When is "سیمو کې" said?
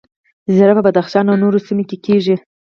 1.65-1.97